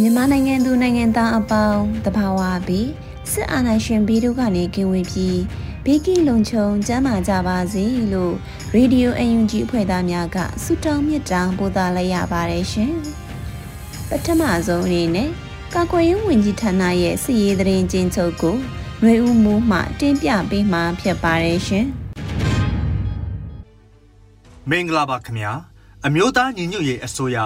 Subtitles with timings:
[0.00, 2.88] မြန်မာနိုင်ငံသူနိုင်ငံသားအပေါင်းတဘာဝပြီး
[3.30, 5.40] စစ်အာဏာရှင်ပြည်တို့ကနေကင်းဝေးပြီး
[5.84, 8.34] ဘေးကင်းလုံခြုံကျန်းမာကြပါစေလို့
[8.74, 12.92] ရေဒီယိုအန်ယူဂျီအဖွဲ့သားများကဆုတောင်းမြတ်တာပို့သလိုက်ရပါတယ်ရှင်။
[14.08, 15.28] ပထမဆုံးအနေနဲ့
[15.74, 18.56] ကာကွယ်ရေးဝန်ကြီးဌာနရဲ့စီရေးသတင်းချင်းချုပ်ကို
[19.02, 21.86] ຫນွေဦးမိုးမှတင်ပြပေးမှာဖြစ်ပါတယ်ရှင်။
[24.70, 25.52] မင်္ဂလာပါခင်ဗျာ။
[26.06, 27.38] အမျိုးသားညီညွတ်ရေးအစိုးရ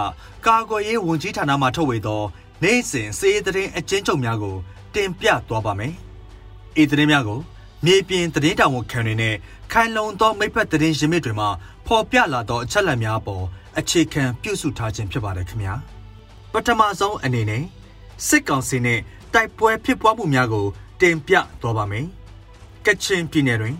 [0.47, 2.23] ကာကွယ်ရေးဝန်ကြီးဌာနမှထုတ်ဝေသော
[2.65, 4.57] နိုင်စဉ်စီးသတင်းအကျဉ်းချုပ်များကို
[4.95, 5.95] တင်ပြသွားပါမယ်။
[6.83, 7.41] ဤသတင်းများကို
[7.85, 9.35] မြေပြင်သတင်းတောင်ဝန်ခံတွေနဲ့
[9.73, 11.49] ခိုင်လုံသောမိဖက်သတင်းရင်းမြစ်တွေမှာ
[11.87, 13.45] ဖော်ပြလာသောအချက်အလက်များပေါ်
[13.79, 15.75] အခြေခံပြုစုထားခြင်းဖြစ်ပါတယ်ခင်ဗျာ။
[16.53, 17.63] ပထမဆုံးအနေနဲ့
[18.27, 19.01] စစ်ကောင်စီနဲ့
[19.33, 20.67] တိုက်ပွဲဖြစ်ပွားမှုများကို
[21.01, 22.07] တင်ပြသွားပါမယ်။
[22.87, 23.77] ကချင်ပြည်နယ်တွင်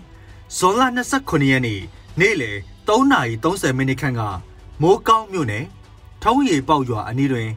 [0.57, 0.81] ဇွန်လ
[1.15, 1.81] 29ရက်နေ့
[2.19, 4.21] နေ့လယ်3:30မိနစ်ခန့်က
[4.81, 5.65] မိုးကောင်းမြို့နယ်
[6.23, 7.49] ထုံးရီပေါက်ရွာအနီးတွင်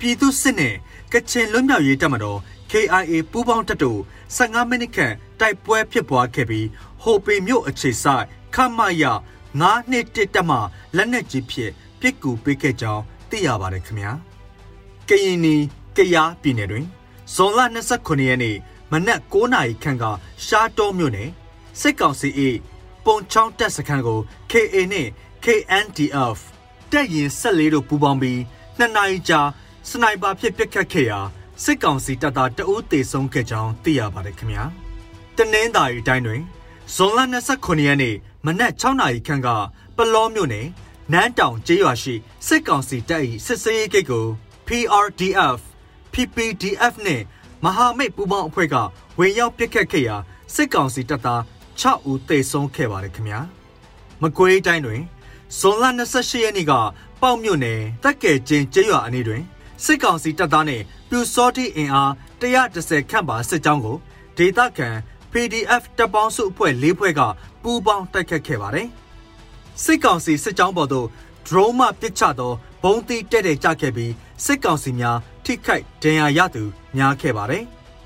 [0.00, 0.74] ပြည်သူစစ်နဲ့
[1.12, 2.38] ကချင်လွတ်မြောက်ရေးတပ်မတော်
[2.70, 4.00] KIA ပူးပေါင်းတပ်တို့
[4.36, 6.66] 15မိနစ်ခန့်တိုက်ပွဲဖြစ်ပွားခဲ့ပြီး
[7.02, 8.24] ဟိုပေမြို့အခြေဆိုင်
[8.54, 9.04] ခမရ
[9.52, 10.58] 9နှစ်တစ်တက်မှ
[10.96, 14.12] လက်နက်ကြီးဖြင့်ပစ်ကူပေးခဲ့ကြောင်းသိရပါတယ်ခင်ဗျာ
[15.08, 15.54] ကရင်နီ
[15.96, 16.86] ကရားပြည်နယ်တွင်
[17.34, 17.60] ဇွန်လ
[17.94, 18.56] 29ရက်နေ့
[18.92, 20.04] မနက်9:00နာရီခန့်က
[20.44, 21.30] ရှားတောမြို့နယ်
[21.80, 22.28] စစ်ကောင်စီ၏
[23.04, 24.18] ပုံချောင်းတပ်စခန်းကို
[24.50, 25.10] KA နှင့်
[25.44, 26.38] KNDF
[26.90, 28.40] တပ်ရင်14တို့ပူးပေါင်းပြီး
[28.78, 29.40] နှစ်နာရီကြာ
[29.88, 31.20] စနိုက်ပါဖြင့်ပစ်ခတ်ခဲ့ရာ
[31.64, 34.64] စစ်ကောင်စီတပ်သားတအုပ်တေဆုံးခဲ့ကြောင်းသိရပါတယ်ခင်ဗျာ
[35.36, 36.42] တနင်္သာရီတိုင်းတွင်
[36.94, 37.20] ဇွန်လ
[37.52, 39.48] 29ရက်နေ့မနက်6နာရီခန့်က
[39.96, 40.66] ပလောမြို့နယ်
[41.12, 42.14] နန်းတောင်ကျေးရွာရှိ
[42.46, 44.26] စစ်ကောင်စီတပ်၏စစ်စေးဂိတ်ကို
[44.66, 45.60] PRDF
[46.12, 47.22] PPDF နဲ့
[47.64, 48.76] မဟာမိတ်ပူးပေါင်းအဖွဲ့က
[49.18, 50.16] ဝင်ရောက်ပစ်ခတ်ခဲ့ရာ
[50.54, 51.40] စစ်ကောင်စီတပ်သား
[51.80, 53.40] 6ဦးသေဆုံးခဲ့ပါတယ်ခင်ဗျာ
[54.22, 55.02] မကွေးတိုင်းတွင်
[55.58, 56.72] ဇွန်လ28ရက်နေ့က
[57.20, 59.42] ပေါ့မြို့နယ်တက်ကဲကျင်းကျေးရွာအနီးတွင်
[59.84, 62.10] စစ်ကောင်စီတပ်သားနဲ့ပြူစောတိအင်အား
[62.40, 63.96] 130ခန့်ပါစစ်ကြောင်းကို
[64.36, 64.88] ဒေသခံ
[65.32, 67.20] PDF တပ်ပေါင်းစုအဖွဲ့၄ဖွဲ့က
[67.62, 68.88] ပူးပေါင်းတိုက်ခတ်ခဲ့ပါတယ်။
[69.84, 71.08] စစ်ကောင်စီစစ်ကြောင်းပေါ်သို့
[71.46, 72.52] drone မှပစ်ချသော
[72.82, 74.12] ဘုံတိတဲ့တဲ့ကြခဲ့ပြီး
[74.44, 76.62] စစ်ကောင်စီများထိခိုက်ဒဏ်ရာရသူ
[76.96, 77.64] များခဲ့ပါတယ်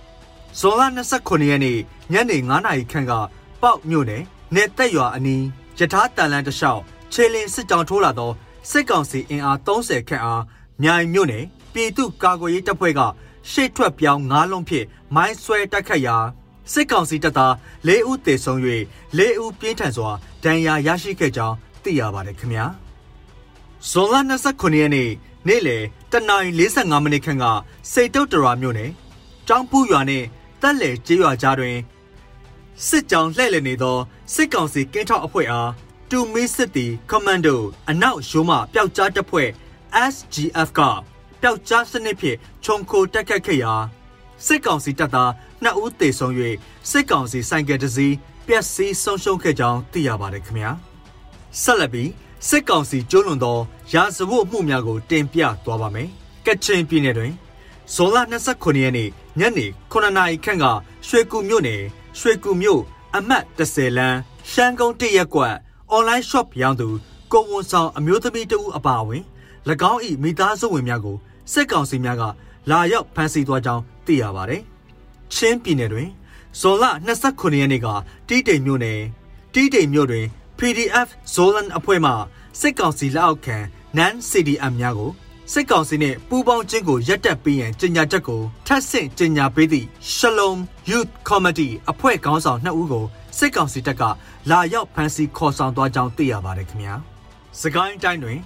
[0.58, 0.82] ။ဇွန်လ
[1.20, 1.78] 29ရက်နေ့
[2.12, 3.12] ညနေ9:00နာရီခန့်က
[3.62, 4.22] ပေါက်မြို့နယ်
[4.54, 5.44] နယ်သက်ရွာအနီး
[5.78, 6.80] ယထာတန်လန်းတလျှောက်
[7.12, 8.30] ခြေလင်စစ်ကြောင်းထိုးလာသော
[8.70, 10.42] စစ်ကောင်စီအင်အား30ခန့်အား
[10.82, 13.00] မြိုင်မြို့နယ် ပြည်သူ့ကာကွယ်ရေးတပ်ဖွဲ့က
[13.50, 16.16] ရှေ့ထွက်ပြောင်းငါးလုံးဖြင့်မိုင်းဆွဲတိုက်ခတ်ရာ
[16.72, 17.52] စစ်ကောင်စီတပ်သား
[17.88, 18.58] ၄ဦးသေဆုံး၍
[19.18, 20.10] ၄ဦးပြင်းထန်စွာ
[20.44, 22.66] ဒဏ်ရာရရှိခဲ့ကြောင်းသိရပါတယ်ခင်ဗျာ
[23.90, 24.14] ဇွန်လ
[24.48, 25.10] 29ရက်နေ့
[25.48, 27.44] နေ့လယ်တနာရီ45မိနစ်ခန့်က
[27.92, 28.90] စိတ်တုတ်တရာမြို့နယ်
[29.48, 30.26] ကျောင်းပူရွာနှင့်
[30.62, 31.76] တက်လေကျေးရွာကြားတွင်
[32.86, 33.96] စစ်ကြောင်းလှည့်လည်နေသော
[34.34, 35.70] စစ်ကောင်စီကင်းထောက်အဖွဲ့အား
[36.10, 37.60] တူမီစစ်တီကွန်မန်ဒို
[37.90, 39.48] အနောက်ရိုးမှပျောက်ကြားတပ်ဖွဲ့
[40.12, 40.80] SGF က
[41.46, 43.74] ပျောက်ကြားစနစ်ဖြင့်ခြုံခိုတက်ခတ်ခဲ့ရာ
[44.46, 45.30] စစ်ကောင်စီတပ်သား
[45.64, 46.32] 2ဦးသေဆုံး၍
[46.90, 48.14] စစ်ကောင်စီဆိုင်ကယ်တစ်စီး
[48.46, 50.70] ပျက်စီးဆုံးရှုံးခဲ့ကြောင်းသိရပါတယ်ခင်ဗျာ
[51.62, 52.10] ဆက်လက်ပြီး
[52.48, 53.58] စစ်ကောင်စီကျူးလွန်သော
[53.92, 56.08] ရာဇဝတ်မှုများကိုတင်ပြသွားပါမယ်
[56.46, 57.32] ကချင်ပြည်နယ်တွင်
[57.94, 58.16] ဇွန်လ
[58.50, 59.08] 29ရက်နေ့
[59.38, 60.64] ညနေ9နာရီခန့်က
[61.06, 61.82] ရွှေကူမြို့နယ်
[62.18, 62.82] ရွှေကူမြို့
[63.16, 64.18] အမှတ်30လမ်း
[64.50, 65.54] ရှမ်းကုန်းတရက်ကွက်
[65.90, 66.88] အွန်လိုင်းရှော့ရောင်းသူ
[67.32, 69.24] ကိုဝန်ဆောင်အမျိုးသမီးတဦးအပါအဝင်၎
[69.92, 71.16] င်း၏မိသားစုဝင်များကို
[71.52, 72.22] စစ်ကောင်စီများက
[72.70, 74.62] လာရောက်ဖမ်းဆီးသွားကြောင်းသိရပါတယ်။
[75.34, 76.08] ချင်းပြည်နယ်တွင်
[76.60, 76.84] ဇွန်လ
[77.22, 77.86] 29ရက်နေ့က
[78.28, 79.00] တီးတိမ်မြို့နယ်
[79.54, 80.26] တီးတိမ်မြို့တွင်
[80.58, 82.12] PDF Zolan အဖွဲ့မှ
[82.60, 83.56] စစ်ကောင်စီလက်အောက်ခံ
[83.98, 85.10] NaN CDM များကို
[85.52, 90.58] စစ်ကောင်စီနှင့်ပူးပေါင်းခြင်းကိုရပ်တန့်ပေးရန်ကြေညာချက်ကိုထပ်ဆင့်ကြေညာပေးသည့် Shalom
[90.90, 93.04] Youth Committee အဖွဲ့ခေါင်းဆောင်2ဦးကို
[93.38, 94.02] စစ်ကောင်စီတပ်က
[94.50, 96.94] လာရောက်ဖမ်းဆီးခေါ်ဆောင်သွားကြောင်းသိရပါတယ်ခင်ဗျာ
[97.60, 98.38] စကိုင်းတိုင်းတွင်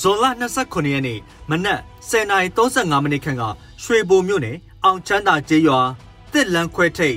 [0.00, 0.24] ဇွန်လ
[0.58, 1.18] 29ရက်နေ့
[1.50, 1.80] မနက်
[2.10, 3.42] 10:35မိနစ်ခန့်က
[3.82, 5.80] ရွှေဘိုမြို့နယ်အောင်ချမ်းသာကျေးရွာ
[6.32, 7.16] တစ်လန်းခွဲထိပ်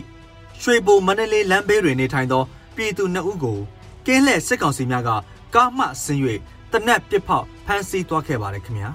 [0.62, 2.44] ရွှေဘိုမန္တလေးလမ်းဘေးတွင်နေထိုင်သော
[2.75, 3.60] ပြည်သူ2ဦးကို
[4.06, 5.10] ကင်းလှည့်စစ်ကောင်စီများက
[5.56, 6.22] ကားမှဆင်း၍
[6.72, 8.89] တနက်ပစ်ဖောက်ဖမ်းဆီးသွားခဲ့ပါတယ်ခင်ဗျာ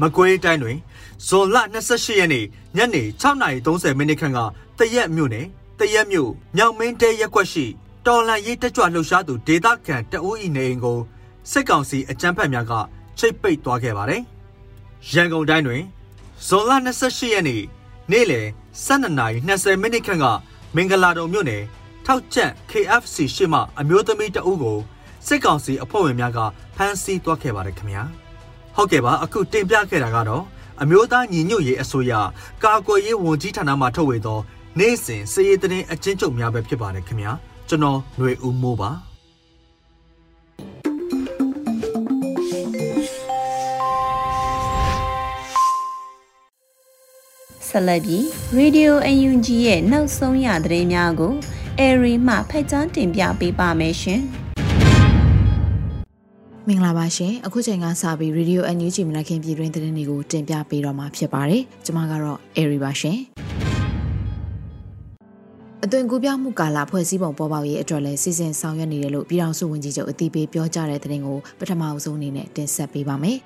[0.00, 0.78] မကွေးတိုင်းတွင်
[1.26, 2.44] ဇွန်လ28ရက်နေ့
[2.76, 4.38] ညနေ6:30မိနစ်ခန့်က
[4.78, 5.46] တရက်မြို့နယ်
[5.78, 7.64] တရက်မြို့မြောင်မင်းတဲရက်ကွက်ရှိ
[8.06, 10.98] တော်လန်ရေးတက်ကြွလှုပ်ရှားသူဒေသခံတအူးဤနေအိမ်ကို
[11.50, 12.72] စစ်ကောင်စီအကြမ်းဖက်များက
[13.18, 14.22] ချိတ်ပိတ်သွားခဲ့ပါတယ်။
[15.12, 15.82] ရန်ကုန်တိုင်းတွင်
[16.46, 17.62] ဇွန်လ28ရက်နေ့
[18.10, 18.46] နေ့လယ်
[18.86, 20.24] 12:20မိနစ်ခန့်က
[20.76, 21.62] မင်္ဂလာတုံမြို့နယ်
[22.06, 24.78] ထောက်ချက် KFC ရှေ့မှအမျိုးသမီးတအုပ်ကို
[25.26, 26.38] စစ်ကောင်စီအဖွဲ့ဝင်များက
[26.76, 28.02] ဖမ်းဆီးသွားခဲ့ပါတယ်ခင်ဗျာ။
[28.76, 30.44] ဟုတ်ကဲ့ပါအခုတင်ပြခဲ့တာကတော့
[30.82, 32.12] အမျိုးသားညီညွတ်ရေးအစိုးရ
[32.64, 34.38] ကာကွယ်ရေးဝန်ကြီးဌာနမှထုတ်ဝေသော
[34.78, 37.32] နေ့စဉ်စည်ရေးတဲ့အကျဉ်းချုပ်များပဲဖြစ်ပါတယ်ခင်ဗျာ
[37.68, 39.07] ကျွန်တော်ຫນွေဦးမိုးပါ
[47.78, 48.22] ဆက်လက်ပြီး
[48.58, 51.32] Radio UNG ရဲ့နောက်ဆုံးရသတင်းများကို
[51.80, 54.20] Airy မှဖက်ကြားတင်ပြပေးပါမယ်ရှင်။
[56.68, 63.18] မင်္ဂလာပါရှင်အခုချိန်ကစပြီး Radio NUG မနခင်ပြည်တွင်းသတင်းတွေကိုတင်ပြပေးတော့မှာဖြစ်ပါတယ်ကျွန်မကတော့ Airy ပါရှင်
[65.84, 73.38] အသွင်ကူးပြောင်းမှုကာလဖွဲ့စည်းပုံပေါ်ပေါက်ရေးအတွက်လည်းစီစဉ်ဆောင်ရွက်နေတယ်လို့ပြည်ထောင်စုဝန်ကြီးချုပ်အသိပေးပြောကြားတဲ့သတင်းကိုပထမအဆုံးအနေနဲ့တင်ဆက်ပေးပါမယ်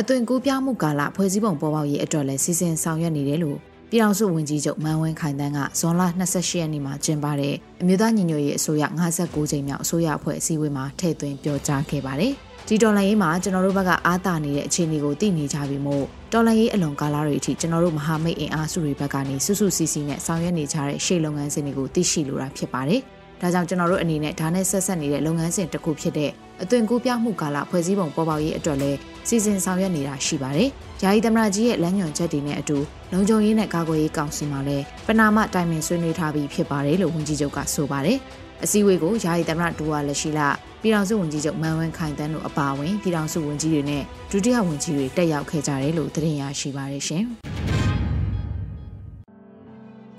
[0.00, 3.58] အသွင်ကူးပြောင်းမှုကာလဖွဲ့စည်းပုံပေါ်ပေါက်ရေးအတွက်လည်းစီစဉ်ဆောင်ရွက်နေတယ်လို့
[3.90, 12.32] ပြည်ထောင်စုဝန်ကြီးချုပ်မန်ဝင်းခိုင်တန်းကဇွန်လ28ရက်နေ့မှာကျင်းပတဲ့အမျိုးသားညီညွတ်ရေးအစိုးရ59ကြိမ်မြောက်အစိုးရအဖွဲ့အစည်းအဝေးမှာထည့်သွင်းပြောကြားခဲ့ပါတယ်။
[12.68, 23.00] ဒီတော်လိုင်းရေးမှာကျွန်တော်တို့ဘက်ကအားတာနေတဲ့အခြေအနေကိုသိနေကြပြီမို့တော်လိုင်းရေးအလွန်ကာလတွေအထိကျွန်တော်တို့မဟာမိတ်အင်အားစုတွေဘက်ကနေစွစွစီစီနဲ့ဆောင်ရွက်နေကြတဲ့ရှေ့လုပ်ငန်းစဉ်တွေကိုသိရှိလိုတာဖြစ်ပါတယ်။
[23.40, 26.30] ဒါကြောင့်ကျွန်တော်တို့အနေနဲ့ဒါနဲ့ဆက်ဆက်နေတဲ့လုပ်ငန်းစဉ်တစ်ခုဖြစ်တဲ့
[26.62, 28.98] အသွင်ကူးပြောင်းမှုကာလဖွဲ့စည်းပုံပေါ်ပေါက်ရေးအတွက်လည်း
[29.28, 30.68] စီစဉ်ဆောင်ရွက်နေတာရှိပါတယ်။
[31.02, 32.78] ယာယီသမရကြီးရဲ့လမ်းညွှန်ချက်တွေနဲ့အတူ
[33.12, 38.18] လုံခြုံရေးနဲ့ကာကွယ်ရေးကောင်စီမှလည်းပနာမတိုင်ပင်ဆွေးနွေးထားပြီးဖြစ်ပါတယ်လို့ဝန်ကြီးချုပ်ကဆိုပါတယ်။
[38.64, 40.48] အစည်းအဝေးကိုယာယီသမရဒူဝါလက်ရှိလာ
[40.80, 47.24] ပြည်ထောင်စုဝန်ကြီးချုပ်မန်ဝင်းခိုင်တန်းတို့အပါအဝင်ပြည်ထောင်စုဝန်ကြီးတွေနဲ့ဒုတိယဝန်ကြီးတွေတက်ရောက်ခဲ့ကြတယ်လို့သတင်းရရှိပါရရှင်။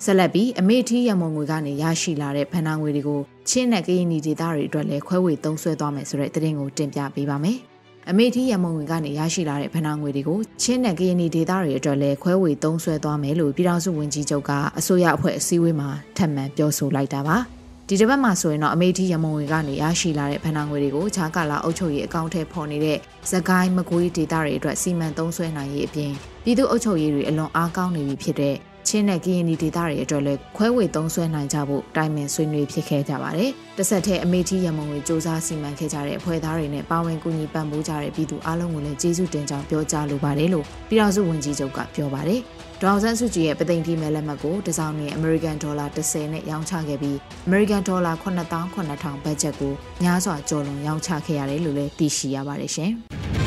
[0.03, 7.57] ဆက်လက်ပြီးအမေထီးရမုံငွေကနေရရှိလာတဲ့ဗန်နာငွေတွေကိုချင်းနဲ့ကရင်နီဒေသတွေအတွက်လည်းခွဲဝေသုံးစွဲသွားမယ်ဆိုတဲ့သတင်းကိုတင်ပြပေးပါမယ်။
[8.09, 17.37] အမေထီးရမုံငွေကနေရရှိလာတဲ့ဗန်နာငွေတွေကိုချင်းနဲ့ကရင်နီဒေသတွေအတွက်လည်းခွဲဝေသုံးစွဲသွားမယ်လို့ပြည်ထောင်စုဝန်ကြီးချုပ်ကအစိုးရအဖွဲ့အစည်းအဝေးမှာထပ်မံပြောဆိုလိုက်တာပါ။
[17.89, 22.97] ဒီတစ်ပတ်မှာဆိုရင်တော့အမေထီရမုံဝေကနေရရှိလာတဲ့ဗန်နာငွေတွေကိုခြားကာလာအုပ်ချုပ်ရေးအကောင့်ထဲပေါ်နေတဲ့
[23.31, 26.11] သကိုင်းမကွေးဒေတာတွေအတွက်စီမံသုံးစွဲနိုင်ရေးအပြင်
[26.43, 28.55] ပြည်သူ့အုပ်ချုပ်ရေးတွေအလွန်အားကောင်းနေပြီဖြစ်တဲ့
[28.87, 42.39] ချင်းနဲ့ကရင်ဒီဒေသတွေအတွက်လည်းခွဲဝေသုံးစွဲနိုင်ကြဖို့တိုင်ပင်ဆွေးနွေးဖြစ်ခဲ့ကြပါတယ်။တစ်ဆက်တည်းအမေကြီးရမုံတွေစ조사စီမံခဲ့ကြတဲ့အဖွဲ့သားတွေနဲ့ပါဝင်ကူညီပံ့ပိုးကြတဲ့ပြည်သူအလုံးကိုလည်းကျေးဇူးတင်ကြောင်းပြောကြားလိုပါတယ်လို့ပြည်ထောင်စုဝန်ကြီးချုပ်ကပြောပါတယ်။
[42.81, 47.15] ဒေါအောင်ဆန်းစုကြည်ရဲ့ပသိမ်တီမဲလက်မှတ်ကိုတစောင်းနဲ့ American Dollar 30နဲ့ရောင်းချခဲ့ပြီး
[47.47, 49.73] American Dollar 8900ဘတ်ဂျက်ကို
[50.03, 52.93] များစွာကျော်လွန်ရောင်းချခဲ့ရတယ်လို့လည်းသိရှိရပါတယ်ရှင်။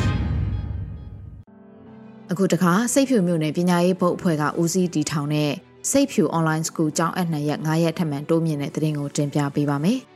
[2.33, 5.53] အခုတခါစိတ်ဖြူမြို့နယ်ပညာရေးဘုတ်အဖွဲ့ကဦးစီးတီထောင်တဲ့
[5.91, 10.01] စိတ်ဖြူ online school ကျောင်းအပ်နှစ်ရက်9ရက်ထပ်မံတိုးမြင့်တဲ့သတင်းကိုတင်ပြပေးပါမယ်။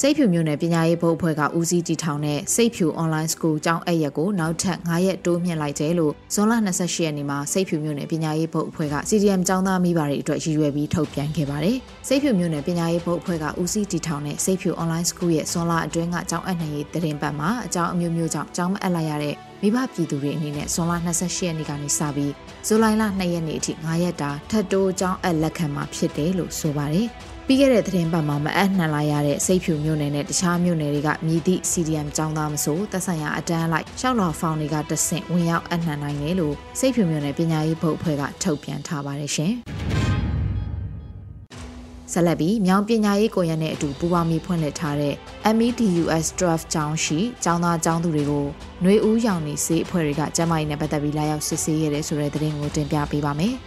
[0.00, 11.76] စိတ်ဖြူမြို့နယ်ပညာရေးဘုတ်အဖွဲ့ကဦးစီးတည်ထောင်တဲ့စိတ်ဖြူ online school ကျောင်းအပ်ရက်ကိုနောက်ထပ်9ရက်တိုးမြင့်လိုက်တယ်လို့ဇွန်လ28ရက်နေ့မှာစိတ်ဖြူမြို့နယ်ပညာရေးဘုတ်အဖွဲ့က CDM ကျောင်းသားမိဘတွေအတွက်ရည်ရွယ်ပြီးထုတ်ပြန်ခဲ့ပါတယ်။
[12.08, 22.32] စိတ်ဖြူမြို့နယ်ပညာရေးဘုတ်အဖွဲ့ကဦးစီးတည်ထောင်တဲ့စိတ်ဖြူ online school ရဲ့ဇွန်လအတွင်းကကျောင်းအပ်နိုင်ရေးတရင်ပတ်မှာအကြောင်းအမျိုးမျိုးကြောင့်ကျောင်းမအပ်လိုက်ရတဲ့မိဘပြည်သူတွေအနေနဲ့ဇွန်လ28ရက်နေ့ကနေစပြီး
[22.66, 27.08] ဇူလိုင်လ2ရက်နေ့အထိ9ရက်တာထပ်တိုးကျောင်းအပ်လက်ခံမှာဖြစ်တယ်လို့ဆိုပါတယ်။
[27.47, 39.53] ပြီးခဲ့တဲ့သတင်းပတ်မှာမအပ်နှံလာရတဲ့စိတ်ဖြူမြို့နယ်နဲ့တခြားမြို့နယ်တွေကမြည်သည့် CDM ចောင်းသားမဆိုသက်ဆိုင်ရာအတန်းလိုက်ရှောက်လော်ဖောင်တွေကတဆင့်ဝင်ရောက်အနှံနိုင်တယ်လို့စိတ်ဖြူမြို့နယ်ပညာရေးဘုတ်အဖွဲ့ကထုတ်ပြန်ထားပါတယ်ရှင်။
[42.13, 45.13] ဆက်လက်ပြီးမြောင်ပညာရေးကိုရနဲ့အတူပူးပေါင်းပြီးဖွင့်လှစ်ထားတဲ့
[45.57, 48.45] MEDUS Draft ကျောင်းရှိကျောင်းသားကျောင်းသူတွေကို
[48.81, 53.55] ຫນွေဦးရောင်နေစေးအဖွဲ့တွေကကျမ်းမာရေးနဲ့ပတ်သက်ပြီးလာရောက်စစ်ဆေးရတဲ့ဆိုတဲ့သတင်းကိုတင်ပြပေးပါမယ်။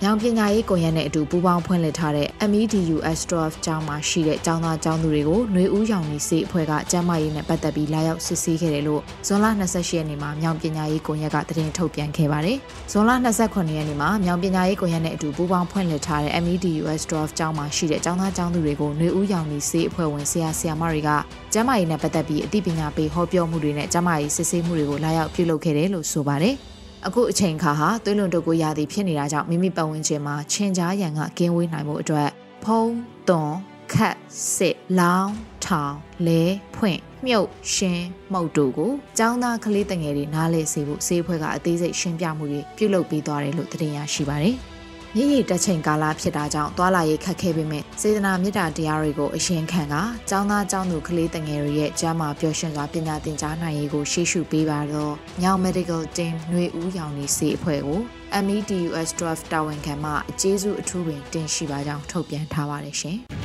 [0.04, 12.56] ။ရောင်ပညာရေးကွန်ရက်နဲ့အတူပူးပေါင်းဖွင့်လှစ်ထားတဲ့ MEDU S12 ကျောင်းမှာရှိတဲ့ကျောင်းသားကျောင်းသူတွေကိုနှွေဦးရောင်နီစေအဖွဲ့ကကျန်းမာရေးနဲ့ပတ်သက်ပြီးလာရောက်စစ်ဆေးခဲ့တယ်လို့ဇွန်လ28ရက်နေ့မှာမြောင်ပညာရေးကွန်ရက်ကသတင်းထုတ်ပြန်ခဲ့ပါတယ်။
[12.92, 21.10] ဇွန်လ28ရက်နေ့မှာမြောင်ပညာရေးကွန်ရက်နဲ့အတူပူးပေါင်းဖွင့်လှစ်ထားတဲ့ MEDU S12 ကျောင်းမှာရှိတဲ့ကျောင်းသားကျောင်းသူတွေကိုနှွေဦးရောင်နီစေအဖွဲ့ဝင်ဆရာဆရာမတွေက
[21.52, 26.56] ကျန်းမာရေးနဲ့ပတ်သက်ပြီးအသိပညာပေးဟောပြောမှုတွေနဲ့ကျန်းမာရေးစစ်ဆေးမှုတွေကိုလာရောက်ပြုလုပ်ခဲ့တယ်လို့ဆိုပါတယ်။
[27.06, 32.28] အခုအချိန်ခါဟာသွေးလွန်တုပ်ကိုရသည်ဖြစ်နေတာကြောင့်မိမိပတ်ဝန်းကျင်မှာချင်းကြားရန်ကကင်းဝေးနိုင်မှုအတွက်
[32.64, 32.94] ဖုံး
[33.28, 33.54] သွန်
[33.92, 34.16] ခတ်
[34.54, 35.94] စစ်လောင်းထောင်
[36.26, 36.42] လဲ
[36.76, 44.56] ဖွင့်မြုပ်ရှင်းမှုတ်တို့ကိုចောင်းသားကလေးတငယ်တွေနားလဲစေဖို့စေဖွဲ့ကအသေးစိတ်ရှင်းပြမှုတွေပြုလုပ်ပေးသွားတယ်လို့သတင်းရရှိပါတယ်။
[45.15, 49.95] မြည်ရည်တက်ချိန်ကာလဖြစ်တာကြောင့်သွာလာရေးခက်ခဲပေမဲ့စေတနာမေတ္တာတရားတွေကိုအရှင်ခံက
[50.29, 57.99] ចောင်းသားចောင်းသူကလေးတငယ်တွေရဲ့ကျမ်းမာပျော်ရွှင်စွာပညာသင်ကြားနိုင်ရေးကိုရှေ့ရှုပေးပါတော့ညောင် Medical Team ຫນွေဦးရောင်နေစေအဖွဲ့ကို
[58.45, 63.19] MEDUS 12တာဝန်ခံမှအကျေးဇူးအထူးပင်တင်ရှိပါကြောင်းထုတ်ပြန်ထားပါတယ်ရှင်။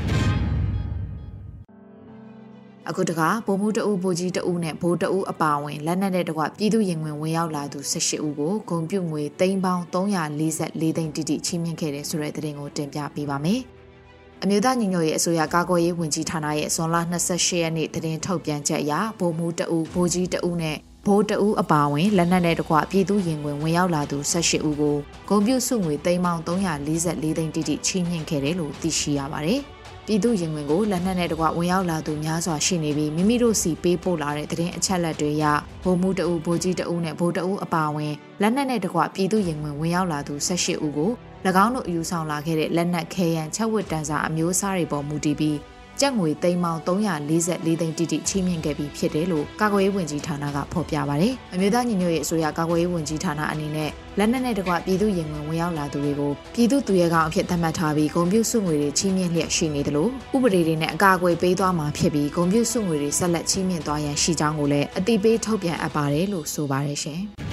[2.89, 13.62] အခုတခါဗိုလ်မှူးတအုပ်ဗိုလ်ကြီးတအုပ်နဲ့ဗိုလ်တအုပ်အပါဝင်လက်နက်တဲ့တကွပြည်သူရင်ဝင်ဝင်ရောက်လာသူ18ဦးကိုဂုံပြုတ်ငွေသိန်းပေါင်း344သိန်းတိတိချီးမြှင့်ခဲ့တဲ့ဆိုတဲ့သတင်းကိုတင်ပြပေးပါမယ်။
[14.44, 16.96] အမျိုးသားညီညွတ်ရေးအစိုးရကာကွယ်ရေးဝန်ကြီးဌာနရဲ့ဇွန်လ
[17.30, 24.96] 28ရက်နေ့သတင်းထုတ်ပြန်ချက်အရဗိုလ်မှူးတအုပ်ဗိုလ်ကြီးတအုပ်နဲ့ဘိုးတအူးအပါဝင်လက်နက်နဲ့တကွပြည်သူရင်ဝင်ဝင်ရောက်လာသူ18ဦးကို
[25.30, 29.62] ဂုံပြုစုငွေသိန်းပေါင်း344သိန်းတိတိချီးမြှင့်ခဲ့တယ်လို့သိရှိရပါတယ်။
[30.07, 35.45] ပြည်သူရင်ဝင်ကိုလက်နက်နဲ့တကွဝင်ရောက်လာသူများစွာရှိနေပြီးမိမိတို့စီပေးပို့လာတဲ့သတင်းအချက်လက်တွေအရ
[35.83, 41.12] ဗိုလ်မှူးတအုပ်ဗိုလ်ကြီးတအုပ်နဲ့ဗိုလ်တအုပ်အပါအဝင်လက်နက်နဲ့တကွပြည်သူရင်ဝင်ဝင်ရောက်လာသူ18ဦးကို၎
[41.63, 45.57] င်းတို့အယူဆောင်လာခဲ့တဲ့လက်နက်ခဲယံချက်ဝတ်တန်းစာအမျိုးအစားတွေပေါ်မူတည်ပြီး
[46.01, 46.87] ကျပ်ငွေသိန်းပေါင်း344
[47.81, 67.23] သိန်းတိတိချီးမြှင့်ခဲ့ပြီးဖြစ်တယ်လို့ကာကွယ်ရေးဝန်ကြီးဌာနကဖော်ပြပါတယ်။အမျိုးသားညီညွတ်ရေးအစိုးရကာကွယ်ရေးဝန်ကြီးဌာနအနေနဲ့လက်နက်နဲ့တကွပြည်သူရင်ဝင်ဝင်ရောက်လာသူတွေကိုပြည်သူသူရဲကောင်းအဖြစ်သတ်မှတ်ထားပြီးဂုံပြုစုငွေတွေချီးမြှင့်လျက်ရှိနေတယ်လို့ဥပဒေတွေနဲ့အကာအကွယ်ပေးသွားမှာဖြစ်ပြီးဂုံပြုစုငွေတွေဆက်လက်ချီးမြှင့်သွားရန်ရှိကြောင်းကိုလည်းအတိပေးထုတ်ပြန်အပ်ပါတယ်လို့ဆိုပါတယ်ရှင်။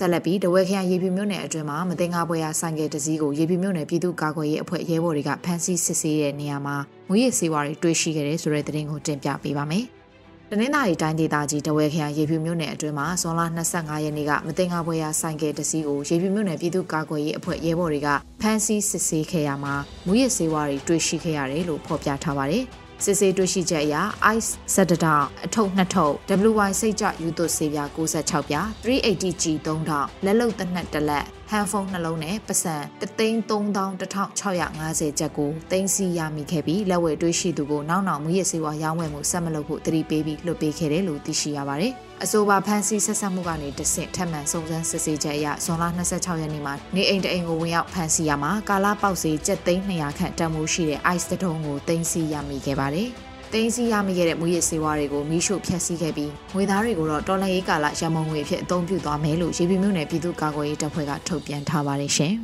[0.00, 6.76] ဆက်လက်ပြီးတဝဲခရိုင်ရေပြမြို့နယ်အတွင်းမှာမတင်ငါပွဲရဆိုင်ကယ်တစည်းကိုရေပြမြို့နယ်ပြည်သူ့ကာကွယ်ရေးအဖွဲ့ရဲဘော်တွေကဖမ်းဆီးစစ်ဆေးတဲ့နေရာမှာ
[7.08, 9.84] ငွေရည်စေဝါတွေတွေ့ရှိခဲ့တဲ့ဆိုတဲ့သတင်းကိုတင်ပြပေးပါမယ်။
[10.50, 13.40] တနင်္သာရီတိုင်းဒေသကြီးတဝဲခရိုင်ရေပြမြို့နယ်အတွင်းမှာဇွန်လ
[13.72, 18.08] 25ရက်နေ့ကမတင်ငါပွဲရဆိုင်ကယ်တစည်းကိုရေပြမြို့နယ်ပြည်သူ့ကာကွယ်ရေးအဖွဲ့ရဲဘော်တွေက
[18.40, 19.74] ဖမ်းဆီးစစ်ဆေးခဲ့ရမှာ
[20.06, 22.64] ငွေရည်စေဝါတွေတွေ့ရှိခဲ့ရတယ်လို့ဖော်ပြထားပါတယ်။
[23.04, 23.96] စစ်ဆေးတွေ့ရှိချက်အရ
[24.36, 26.14] ice 7တောင်အထုပ်2ထုပ်
[26.50, 41.92] WY စိတ်ကြယူသွဆေးပြား66ပြား 380G 3တောင်လက်လုံတနက်တစ်လက် ဟန်ဖုန်းနှလုံးနဲ့ပစံ331,650ကျပ်ကိုတင်စီရမိခဲ့ပြီးလက်ဝယ်တွေးရှိသူကိုနောက်နောက်မူရစေဝါရောင်းဝယ်မှုဆက်မလုပ်ဖို့တတိပေးပြီးလွှတ်ပေးခဲ့တယ်လို့သိရှိရပါတယ်။
[42.24, 53.10] အဆိုပါဖန်စီဆက်ဆက်မှုကနေတဆင့်ထပ်မံစုံစမ်းစစ်ဆေးချက်အရဇွန်လ26ရက်နေ့မှာနေအိမ်တအိမ်ကိုဝင်ရောက်ဖန်စီရမှာကာလာပေါက်စီကျပ်သိန်း200ခန့်တန်ဖိုးရှိတဲ့ ice တုံးကိုတင်စီရမိခဲ့ပါတယ်။
[53.54, 62.34] တင်းစီရမိခဲ့တဲ့မူရစ်စေဝါတွေကိုမိရှုဖျက်ဆီးခဲ့ပြီးငွေသားတွေကိုတော့တော်လှန်ရေးကာလရမုံငွေအဖြစ်အသုံးပြုသွားမယ်လို့ရေပြမြို့နယ်ပြည်သူ့ကာကွယ်ရေးတပ်ဖွဲ့ကထုတ်ပြန်ထားပါတယ်ရှင်။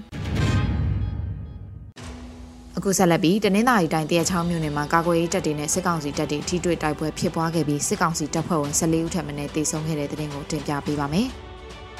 [2.76, 11.28] အခုဆက်လက်ပြီးတနင်္သာရီတိုင်းတရချောင်းမြို့နယ်မှာကာကွယ်ရေးတပ်တွေနဲ့စစ်ကောင်စီတပ်တွေထိတွေ့တိုက်ပွဲဖြစ်ပွားခဲ့ပြီးစစ်ကောင်စီတပ်ဖွဲ့ဝင်14ဦးထပ်မံတေဆုံးခဲ့တဲ့တဲ့တင်ကိုတင်ပြပေးပါမယ်။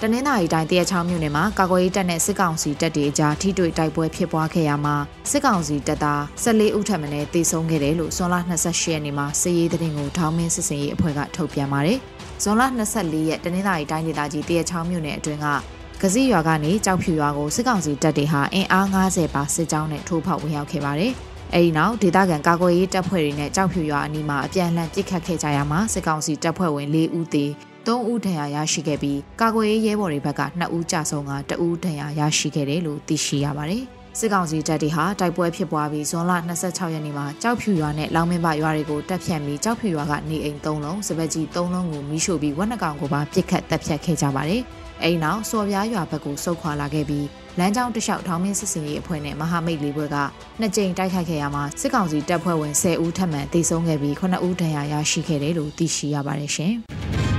[0.03, 4.97] တနင်္သာရီတိုင်းတရချောင်းမြို့နယ်မှာကာကွယ်ရေးတပ်နဲ့စစ်ကောင်စီတပ်တွေအကြားထိတွေ့တိုက်ပွဲဖြစ်ပွားခဲ့ရမှာ
[5.31, 11.99] စစ်ကောင်စီတပ်သား14ဦးထပ်မံတေဆုံးခဲ့တယ်လို့ဇွန်လ28ရက်နေ့မှာစစ်ရေးသတင်းကိုထောင်းမင်းစစ်စင်ရေးအဖွဲ့ကထုတ်ပြန်ပါတယ်။
[12.43, 12.63] ဇွန်လ
[12.97, 15.47] 24ရက်တနင်္သာရီတိုင်းဒေသကြီးတရချောင်းမြို့နယ်အတွင်းက
[16.03, 21.13] ကစီရွာကနေကြောက်ဖြူရွာကိုစစ်ကောင်စီတပ်တွေဟာအင်အား90ပါစစ်ကြောင်းနဲ့ထိုးဖောက်ဝင်ရောက်ခဲ့ပါတယ်။
[21.55, 27.47] အဲဒီနောက်ဒေသခံကာကွယ်ရေးတပ်ဖွဲ့တွေနဲ့ကြောက်ဖြူရွာအနီးမှာအပြန်အလှန်ပစ်ခတ်ခဲ့ကြရမှာစစ်ကောင်စီတပ်ဖွဲ့ဝင်၄ဦးသေ
[27.87, 33.83] 3ဦးဒဏ်ရာရရှိခဲ့ပြီးကာကွယ်ရေးရဲဘော်တွေဘက်က2ဦးကြာဆုံးက2ဦးဒဏ်ရာရရှိခဲ့တယ်လို့သိရှိရပါတယ်။
[34.19, 36.33] စစ်ကောင်စီတပ်တွေဟာတိုက်ပွဲဖြစ်ပွားပြီးဇွန်လ
[36.65, 44.63] 26ရက်နေ့မှာကြောက်ဖြူရွာနဲ့လောင်မင်းပရွာတွေကိုတပ်ဖြတ်ပြီးကြောက်ဖြူရွာကနေအိမ်3လုံးစပက်ကြီး3လုံးကိုမိရှို့ပြီးဝက်နှကောင်ကိုပါပစ်ခတ်တပ်ဖြတ်ခဲ့ကြပါတယ်။
[45.03, 47.27] အဲဒီနောက်စော်ပြားရွာဘက်ကိုဆုတ်ခွာလာခဲ့ပြီး
[47.59, 50.17] လမ်းကြောင်းတလျှောက်ထောင်မင်းစစ်စင်ရေးအဖွဲ့နဲ့မဟာမိတ်လေးဘွဲက
[50.61, 56.75] နှစ်ကြိမ်တိုက်ခိုက်ခဲ့ရမှာစစ်ကောင်စီတပ်ဖွဲ့ဝင်10ဦးထပ်မံတေဆုံးခဲ့ပြီး9ဦးဒဏ်ရာရရှိခဲ့တယ်လို့သိရှိရပါတယ်ရှင်။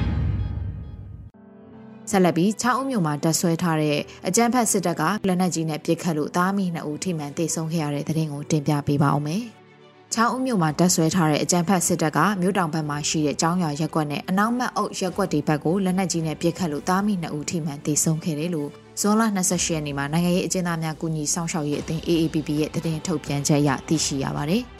[2.12, 9.44] ဆက်လက်ပြီး6ဦးမြို့မှာတပ်ဆွဲထားတဲ့အကြမ်းဖက်စစ်တပ်ကလက်နက်ကြီးနဲ့ပစ်ခတ်လို့သားမိ2ဦးထိမှန်တေဆုံးခဲ့ရတဲ့တဲ့ရင်ကိုတင်ပြပေးပါအောင်မယ်။
[10.14, 18.70] ချောင်းဦးမြို့မှာတပ်ဆွဲထားတဲ့အကြမ်းဖက်စစ်တပ်ကမြို့တောင်ဘက်မှာရှိတဲ့ကျောင်းရွာရက်ကွက်နဲ့အနောက်မတ်အုပ်ရက်ကွက်တွေဘက်ကိုလက်နက်ကြီးနဲ့ပစ်ခတ်လို့သားမိ2ဦးထိမှန်တေဆုံးခဲ့တယ်လို့
[19.02, 24.64] ဇွန်လ28ရက်နေ့မှာနိုင်ငံရေးအကျဉ်းသားများကူညီဆောင်ရှောက်ရေးအသင်း AAPP ရဲ့တည်ထုတ်ပြန်ချက်အရသိရှိရပါတယ်။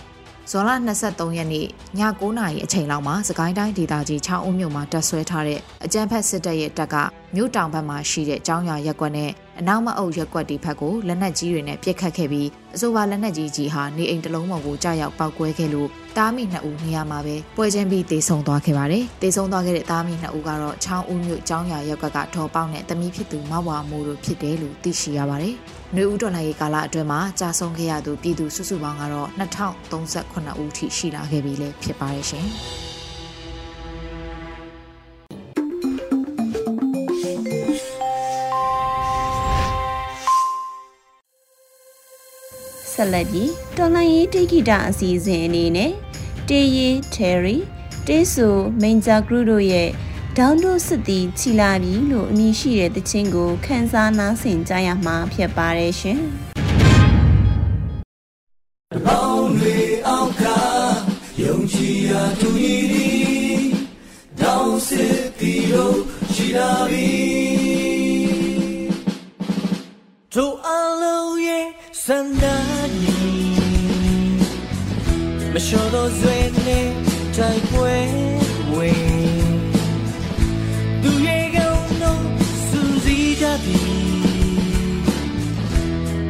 [0.52, 0.72] ဇွန်လ
[1.04, 1.68] 23ရက်နေ့ည
[2.00, 6.96] 9:00နာရီအချိန်လောက်မှာစကိုင်းတိုင်းဒေသကြီး6အုံမြို့မှာတပ်ဆွဲထားတဲ့အကြမ်းဖက်စစ်တပ်ရဲ့တပ်က
[7.36, 25.56] မြို့တောင်ဘက်မှာရှိတဲ့ကျောင်းရွာရက်ကွက်နဲ့အနောက်မအုပ်ရက်ကွက်တီဘက်ကိုလက်နက်ကြီးတွေနဲ့ပစ်ခတ်ခဲ့ပြီးအဆိုပါလက်နက်ကြီးကြီးဟာနေအိမ်တစ်လုံးပေါ်ကိုကြားရောက်ပောက်ကွဲခဲ့လို့ တားမိနှစ်ဦးနေရာမှာပဲပွဲချင်းပြီးတေဆုံသွားခဲ့ပါတယ်။တေဆုံသွားခဲ့တဲ့တားမိနှစ်ဦးကတော့ချောင်းဦးမြို့ကျောင်းရွာရက်ကွက်ကဒေါ်ပေါက်နဲ့တမီးဖြစ်သူမဝါမိုးတို့ဖြစ်တယ်လို့သိရှိရပါတယ်။
[25.96, 32.48] နှွေဦးတော်လှန်ရေးကာလအတွင်းမှာကြာဆုံးခဲ့ရသူပြည်သူစုစုပေါင်းကတော့2038ဦးထိရှိလာခဲ့ပြီလေဖြစ်ပါတယ်ရှင်။
[42.98, 45.92] ဆဆက်လက်ပြီးတော်လိုင်းရေးတိခိတာအစီအစဉ်အနေနဲ့
[46.50, 47.58] တေးရီ Terry
[48.08, 48.48] တေးဆူ
[48.82, 49.90] မိန်ဂျာဂရုတို့ရဲ့
[50.38, 56.20] ဒေါင်းတို့စစ်တီချီလာပြီလို့အမည်ရှိတဲ့တခြင်းကိုခန်းစားနားဆင်ကြရမှာဖြစ်ပါတယ်ရှင်။
[58.94, 59.78] တပေါင်းတွေ
[60.08, 60.44] အောက်က
[61.44, 63.62] ယုံကြည်ရာသူဤသည်
[64.42, 65.98] ဒေါင်းစစ်တီတို့
[66.34, 67.10] ချီလာပြီ
[70.34, 70.70] တို့အ
[71.02, 71.68] လုံးရဲ့
[72.04, 72.56] စန္ဒာ
[72.94, 73.17] နီမ
[75.58, 76.88] လျှော်သောဇွဲနဲ့
[77.36, 77.96] တိုက်ပွဲ
[78.76, 79.08] ဝင်
[81.02, 82.24] သူရဲ့ကောင်းတော့
[82.68, 83.82] စူးစီးကြပြီ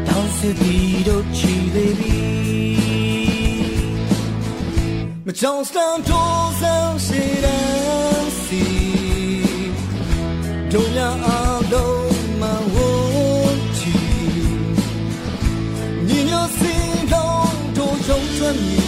[0.07, 2.19] တောင်းစစ်ပြီးတော့ချီသေးပြီ
[5.25, 8.63] မကြောင်စတန်တိုးဆောင်ရှိတဲ့စီ
[10.72, 12.43] တို့များအားလုံးမ
[12.74, 12.75] ဝ
[13.77, 13.96] ချီ
[16.07, 18.87] ညီညွတ်စင်လုံးတို့ရုံထွက်မည်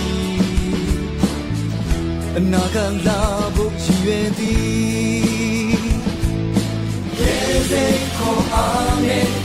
[2.42, 3.22] အနာဂတ်လာ
[3.56, 5.80] ဖို့ရည်ရွယ်သည်
[7.20, 7.36] ရေ
[7.70, 9.39] စိတ်ခေါ်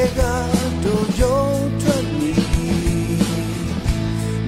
[0.00, 0.22] ကြတဲ့က
[0.84, 1.44] တို့ရုံ
[1.80, 2.32] ထွက်နေ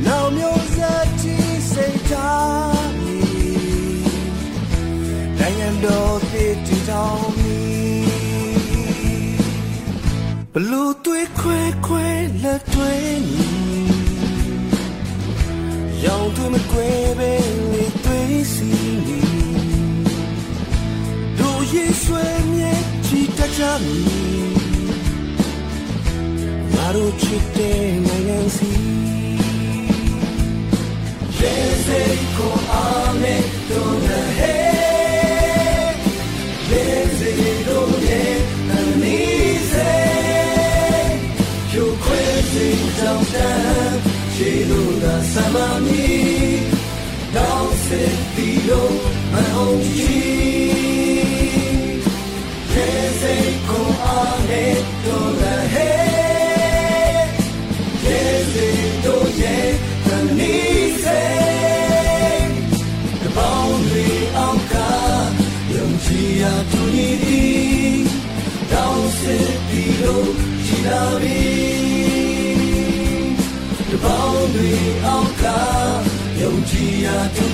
[0.04, 1.36] နောက်မျိုးစားတီ
[1.72, 3.20] စိတ်ထားနေ
[5.38, 7.62] နိုင်ငံတော်တည်တည်တောင်းမီ
[10.52, 12.06] ဘလူတွေခွဲခွဲ
[12.42, 12.92] လက်တွေ
[13.30, 13.48] နေ
[16.04, 16.88] ရောင်သူမကွဲ
[17.18, 17.32] ပဲ
[17.72, 18.20] လေတွေ
[18.52, 18.70] စီ
[19.06, 19.22] နေ
[26.94, 28.72] တို့ရေဆွေမြဲချီတကြမီတို့ချစ်တဲ့နိုင်ငံစီ
[31.36, 34.56] ရေစိတ်ကိုအားနဲ့တို့နဲ့ဟဲ
[36.68, 36.84] ရေ
[37.18, 38.36] စိတ်တို့ရဲ့
[38.70, 39.94] အနည်းစေ
[41.68, 43.98] ဖြူခွေးစိတ်တောင်းတမ်း
[44.34, 46.06] ခြေလို့သာဆမ်းမမီ
[47.36, 48.62] တောင်းစစ်ပြီး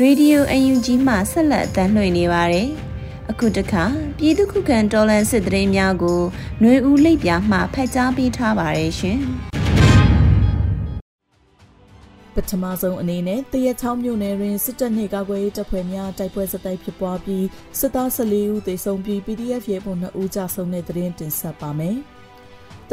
[0.00, 2.68] ရေဒီယိုအယူကြီးမှဆက်လက်အသံလွှင့်နေပါတယ်။
[3.30, 3.84] အခုတခါ
[4.18, 6.20] ပြည်သူ့ခုခံတော်လှန်စစ်တရေများကို
[6.60, 9.18] ຫນွေဦးလိပ်ပြာမှဖတ်ကြားပေးထားပါတယ်ရှင်။
[12.34, 17.46] ပထမဆုံးအနေနဲ့တရက်ချောင်းမြို့နယ်တွင်စစ်တပ်နှင့်ကာကွယ်ရေးတပ်ဖွဲ့များတိုက်ပွဲစတိုက်ဖြစ်ပွားပြီး
[17.78, 21.98] စစ်သား14ဦးသေဆုံးပြီး PDF ရဲဘော်2ဦးကြာဆုံးတဲ့သတင်းတင်ဆက်ပါမယ်။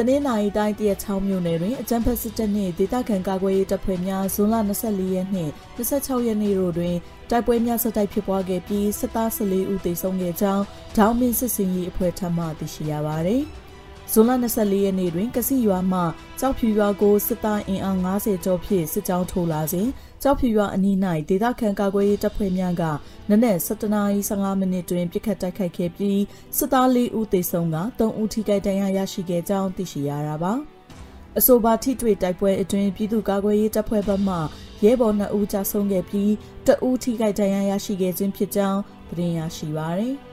[0.02, 6.94] တနင်္လာရီတိုင်းတရချောင်းမြို့နယ်တွင်အကြမ်းဖက်စစ်တပ်နှင့်ဒေသခံကာကွယ်ရေးတပ်ဖွဲ့များဇွန်လ24ရက်နှင့်26ရက်နေ့တို့တွင်
[7.30, 10.64] တိုက်ပွဲများဆက်တိုက်ဖြစ်ပွားခဲ့ပြီးစစ်သား14ဦးသေဆုံးခဲ့ကြောင်း
[10.96, 13.42] ဒေါင်းမင်းစစ်စင်ရေးအဖွဲ့ထံမှသိရှိရပါသည်။
[14.12, 16.00] ဇွန်လ24ရက်နေ့တွင်ကစီရွာမှ
[16.40, 19.88] ကြောက်ဖြူရွာကိုစစ်သားအင်အား90ကျော်ဖြင့်စစ်ကြောင်းထိုးလာစဉ်
[20.22, 20.96] ကြောက်ဖြူရွာအနီး၌
[21.28, 22.82] ဒေသခံကာကွယ်ရေးတပ်ဖွဲ့များက
[23.30, 26.20] နနက်7:15မိနစ်တွင်ပြစ်ခတ်တိုက်ခိုက်ခဲ့ပြီး
[26.56, 30.52] စစ်သား၄ဦးသေဆုံးက3ဦးထိခိုက်ဒဏ်ရာရရှိခဲ့ကြောင်းသိရှိရတာပါ။
[31.38, 34.40] အဆိုပါထိတွေ့တိုက်ပွဲအတွင်းပြည်သူ့ကာကွယ်ရေးတပ်ဖွဲ့ဘက်မှရ
[34.84, 36.32] ရဲဘော်2ဦးကြာဆုံးခဲ့ပြီး
[36.66, 40.14] တဦးထိခိုက်ဒဏ်ရာရရှိခဲ့ခြင်းဖြစ်ကြောင်းသတင်းရရှိပါရယ်။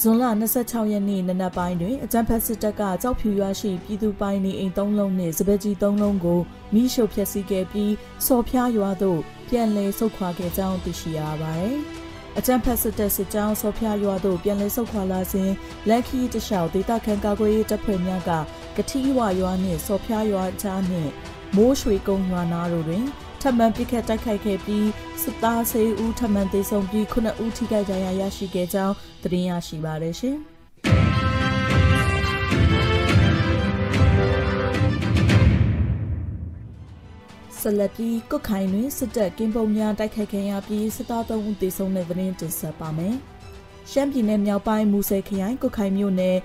[0.00, 0.24] ဇွန်လ
[0.58, 6.40] 26ရက်နေ့နနက်ပိုင်းတွင်အကြံဖက်စစ်တပ်ကကြောက်ဖြူရွာရှိပြည်သူပိုင်နေအိမ်၃လုံးနှင့်စပက်ကြီး၃လုံးကို
[6.74, 7.92] မိရှုဖျက်ဆီးခဲ့ပြီး
[8.26, 11.78] စော်ဖျားရွာသို့ပြန်လည်ဆုတ်ခွာခဲ့ကြောင်းသိရှိရပါသည်။
[12.38, 15.50] အကြံဖက်စစ်တပ်စစ်ကြောင်းစော်ဖျားရွာသို့ပြန်လည်ဆုတ်ခွာလာစဉ်
[15.88, 18.30] လက်ခီတလျှောက်ဒေသခံကာကွယ်ရေးတပ်ဖွဲ့များက
[18.76, 21.10] ကတိဝရွာနှင့်စော်ဖျားရွာကြားနှင့်
[21.56, 23.04] မိုးရွှေကုန်းရွာနာတို့တွင်
[23.46, 24.88] ထပ်မံပစ်ခတ်တိုက်ခိုက်ခဲ့ပြီး
[25.22, 30.36] စစ်သားဆေးဦးထပ်မံသေဆုံးပြီးခုနှစ်ဦးထိခိုက်ဒဏ်ရာရရှိခဲ့ကြောင်းသတင်းရရှိပါရရှင်။
[37.58, 43.16] ဆက်လက်ပြီးကုတ်ခိုင်တွင်စစ်တပ်ကင်းပုံများတိုက်ခိုက်ခဲ့ရပြီးစစ်သား3ဦးသေဆုံးတဲ့သတင်းတင်ဆက်ပါမယ်။
[43.90, 46.36] ရှမ်းပြည်နယ်မြောက်ပိုင်းမူဆယ်ခရိုင်ကုတ်ခိုင်မြို့နယ်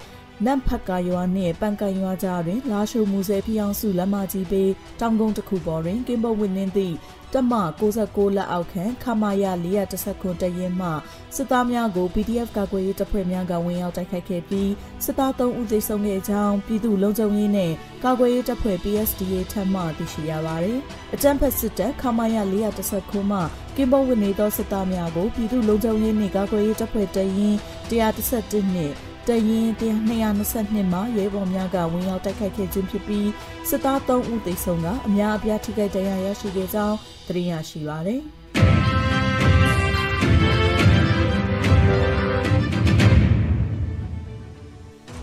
[0.45, 6.95] နမ်ဖတ်ကာရွာနှင့်ပန်ကန်ရွာကြားတွင် လာရှိုမူဆယ်ဖျောင်းစုလမ်းမကြီးပေးတောင်ကုန်းတစ်ခုပေါ်တွင်ကင်းပုတ်ဝင်းနှင်းသည့်
[7.33, 7.53] တမ
[7.95, 9.45] 69လက်အောက်ခံခမာယ
[9.93, 10.89] 419တရင်မှ
[11.35, 14.71] စစ်သားများကို PDF ကာကွယ်ရေးတပ်ဖွဲ့များကဝင်ရောက်တိုက်ခိုက်ခဲ့ပြီး
[15.03, 17.71] စစ်သား3ဦးသေဆုံးခဲ့ကြောင်းပြည်သူ့လုံခြုံရေးနဲ့
[18.03, 20.79] ကာကွယ်ရေးတပ်ဖွဲ့ PSDA ထပ်မံသိရှိရပါတယ်။
[21.13, 22.37] အကြံဖက်စစ်တပ်ခမာယ
[22.83, 23.39] 419မှ
[23.75, 27.55] ကင်းပုတ်ဝင်းနေသောစစ်သားများကိုပြည်သူ့လုံခြုံရေးနှင့်ကာကွယ်ရေးတပ်ဖွဲ့တရင်
[27.89, 33.29] 131နှင့် တရင်222မှာရဲဘော်များကဝင်ရောက်တိုက်ခိုက်ခဲ့ခြင်းဖြစ်ပြီး
[33.69, 38.21] စစ်သား3ဦးသေဆုံးကအများအပြားထိခိုက်ဒဏ်ရာရရှိခဲ့ကြောင်းသိရရှိပါရတယ်။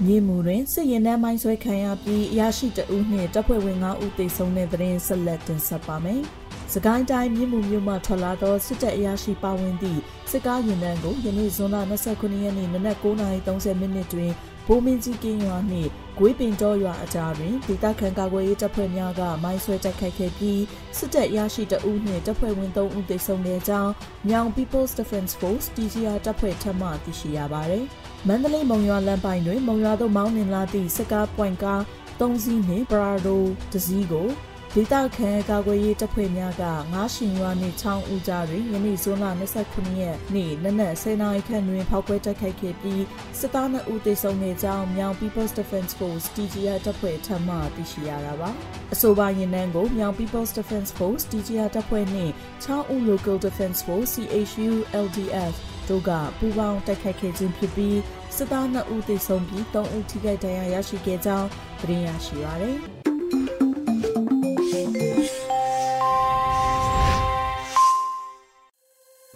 [0.05, 6.23] မြေမူတွင်စစ်ရင်နှမ်းမိုင်းဆွဲခံရပြီးအရာရှိတအုပ်နှင့်တပ်ဖွဲ့ဝင်9ဦးသေဆုံးတဲ့သတင်းဆက်လက်တင်ဆက်ပါမယ်။
[6.74, 10.00] စကိုင်းတိုင်းမြင်းမူမြို့မှထွက်လာသောစစ်တပ်အရာရှိပါဝင်သည့်
[10.31, 11.76] စစ်ကားရင်တန်းကိုယနေ့ဇွန်လ
[12.11, 14.33] 29ရက်နေ့နနက်9:30မိနစ်တွင်
[14.66, 20.62] ဘိုးမင်းကြီးကင်းရွာနှင့်ဂွေးပင်ကျော်ရွာအကြားတွင်ဒေသခံကာကွယ်ရေးတပ်ဖွဲ့များကမိုင်းဆွဲတိုက်ခိုက်ခဲ့ပြီး
[20.96, 23.92] စစ်တပ်ရရှိတအုပ်နှင့်တပ်ဖွဲ့ဝင်3ဦးသေဆုံးခဲ့ကြောင်း
[24.29, 27.85] မြောင် People's Defense Force TGR တပ်ဖွဲ့ထပ်မံသိရှိရပါသည်။
[28.29, 31.83] မန္တလေးမုံရွာလမ်းပိုင်းတွင်မုံရွာသို့မောင်းနှင်လာသည့်စစ်ကားပွိုင်ကား
[32.20, 33.37] 3စီးနှင့် Prado
[33.72, 34.29] တစည်းကို
[34.78, 39.26] ဒေသခံကာကွယ်ရေးတပ်ဖွဲ့များကငါးရှင်ရွာနှင့်ချောင်းဦးကြားတွင်ယနေ့ဇွန်လ
[39.62, 43.04] 29ရက်နေ့နနက်10:00နာရီခန့်တွင်ဖောက်ခွဲတိုက်ခိုက်ခဲ့ပြီး
[43.38, 48.50] စစ်သား2ဦးသေဆုံးခဲ့ကြောင်းမြောင် People's Defense Force TGR တပ်ဖွဲ့ထပ်မံသိရှိရတာပါ
[48.94, 52.32] အဆိုပါရင်နှန်းကိုမြောင် People's Defense Force TGR တပ်ဖွဲ့နှင့်
[52.64, 54.72] ချောင်းဦး Local Defense Force CHU
[55.04, 55.54] LDF
[55.88, 57.98] တို့ကပူးပေါင်းတိုက်ခိုက်ခဲ့ခြင်းဖြစ်ပြီး
[58.36, 61.48] စစ်သား2ဦးသေဆုံးပြီး3ဦးထိခိုက်ဒဏ်ရာရရှိခဲ့ကြောင်း
[61.80, 63.06] သတင်းရရှိပါရ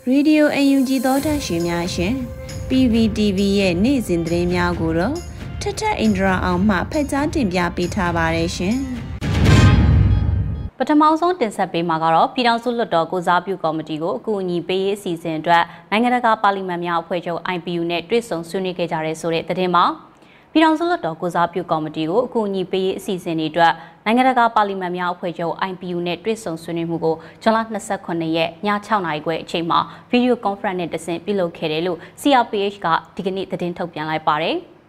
[0.04, 2.14] တယ်။ Radio UNG သောတာရှင်များရှင်
[2.68, 5.14] PVTV ရဲ့နေ့စဉ်သတင်းများကိုတော့
[5.60, 8.76] ထထအင်ဒရာအောင်မှဖက်ကြားတင်ပြပေးထားပါတယ်ရှင်။
[10.78, 19.84] ပထမဆုံးတင်ဆက်ပေးမှာကတော့ပြည်ထောင်စုလွှတ်တော်ကိုစားပြုကော်မတီကိုအကူအညီပေးရေးအစီအစဉ်အတွက်နိုင်ငံတကာပါလီမန်များအဖွဲ့ချုပ် IPU နဲ့တွေ့ဆုံဆွေးနွေးခဲ့ကြတဲ့ဆိုတဲ့သတင်းမှာ
[20.52, 23.72] ပြည်ထောင်စုလွှတ်တော်ကိုစားပြုကော်မတီကိုအကူအညီပေးရေးအစီအစဉ်တွေအတွက်
[24.06, 27.58] နိုင်ငံတကာပါလီမန်များအဖွဲ့ချုပ် IPU နဲ့တွေ့ဆုံဆွေးနွေးမှုကိုဇွန်လ
[27.96, 29.78] 29ရက်ည6နာရီခွဲအချိန်မှာ
[30.10, 32.86] ဗီဒီယိုကွန်ဖရင့်နဲ့တဆင့်ပြုလုပ်ခဲ့တယ်လို့ CRPH က
[33.16, 34.56] ဒီကနေ့သတင်းထုတ်ပြန်လိုက်ပါတယ်။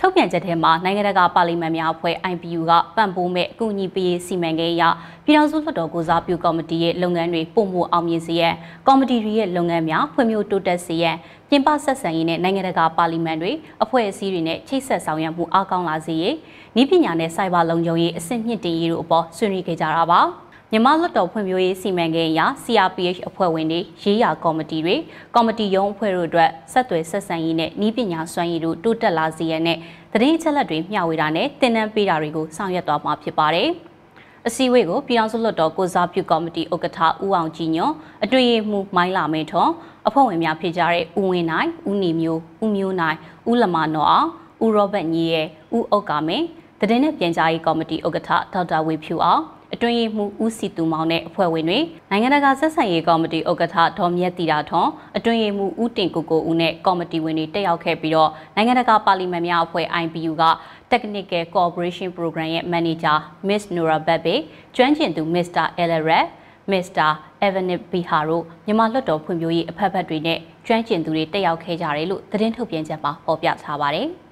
[0.00, 4.82] ထုတ်ပြန်ချက်ထဲမှာနိုင်ငံတကာပါလီမန်များအဖွဲ့ IPU ကပံ့ပိုးမဲ့အကူအညီပေးစီမံကိန်းအရ
[5.24, 8.54] ပြည်ထောင်စုလွှတ်တော်ကိုစားပြုကော်မတီရဲ့လုပ်ငန်းတွေပုံမှုအောင်မြင်စေရန်
[8.86, 11.16] ကော်မတီတွေရဲ့လုပ်ငန်းများဖွံ့ဖြိုးတိုးတက်စေရန်
[11.48, 16.34] ပြင်ပဆက်ဆံရေးနဲ့နိုင်ငံတကာပါလီမန်တွေအဖွဲ့အစည်းတွေနဲ့ချိတ်ဆက်ဆောင်ရွက်မှုအားကောင်းလာစေရေး
[16.80, 20.22] ဤပညာနဲ့စိုက်ဘာလုံခြုံရေးအဆင့်မြင့်တင်ရေးတို့အပေါ်ဆွေးနွေးခဲ့ကြတာပါ။
[20.72, 24.96] မြန်မာလွှတ်တော်ဖွံ့ဖြိုးရေးစီမံကိန်းအရ CRPH အဖွဲ့ဝင်တွေရေးရာကော်မတီတွေ
[25.34, 29.78] ကော်မတီရုံးအဖွဲ့တို့အတွက်ဆက်သွယ်ဆက်ဆံရေးနဲ့ဤပညာစွမ်းရည်တို့တိုးတက်လာစေရတဲ့
[30.12, 33.68] သတင်းအချက်အလက်တွေမျှဝေတာနဲ့သင်တန်းပေးတာတွေကိုဆောင်ရွက်သွားမှာဖြစ်ပါတယ်။
[34.46, 39.70] အစည်းအဝေးကိုပြည်အောင်စုလွှတ်တော်ကိုစားပြုကော်မတီဥက္ကဋ္ဌဦးအောင်ကြည်ညွန့်အတွေ့အမှုမိုင်းလာမေထွန်
[40.08, 43.16] အဖွဲ့ဝင်များဖြစ်ကြတဲ့ဦးဝင်းနိုင်ဦးနေမျိုးဦးမျိုးနိုင်
[43.50, 44.28] ဦးလမနော်အောင်
[44.64, 46.44] ဦးရောဘတ်ညီရဲ့ဦးအုတ်ကာမင်း
[46.78, 49.42] တည်င်းနဲ့ပြန်ကြားရေးကော်မတီဥက္ကဋ္ဌဒေါက်တာဝေဖြူအောင်
[49.74, 51.78] အတွင်းရေးမှူးဦးစီတူမောင်နဲ့အဖွဲ့ဝင်တွေ
[52.10, 60.44] နိုင်ငံတကာဆက်ဆံရေးကော်မတီဥက္ကဋ္ဌဒေါ်မြတ်တီတာထွန်းအတွင်းရေးမှူးဦးတင်ကိုကိုဦးနဲ့ကော်မတီဝင်တွေတက်ရောက်ခဲ့ပြီးတော့နိုင်ငံတကာပါလီမန်များအဖွဲ့ IPU က
[60.90, 63.16] Technical Cooperation Program ရဲ့ Manager
[63.48, 64.34] Miss Nora Babbe
[64.76, 65.66] ကျွမ်းကျင်သူ Mr.
[65.82, 66.26] Ellerat
[66.70, 67.10] Mr.
[67.46, 74.08] Evanip Bihar တို့မြန်မာလွှတ်တော်ဖွံ့ဖြိုးရေးအဖက်ဖက်တွေနဲ့ကျွမ်းကျင်သူတွေတက်ရောက်ခဲ့ကြတယ်လို့သတင်းထုတ်ပြန်ချက်မှာဖော်ပြထားပါတယ်။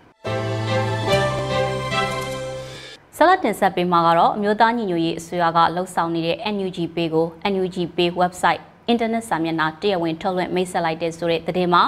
[3.18, 11.83] ဆက်လက်တင်ဆက်ပေးမှာကတော့အမျိုးသားညီညွတ်ရေးအစိုးရကလှုပ်ဆောင်နေတဲ့ NUG Pay ကို NUG Pay website အင်တာနက်စာမျက်နှာတရားဝင်ထုတ်လွှင့်မိတ်ဆက်လိုက်တဲ့ဆိုတဲ့သတင်းမှာ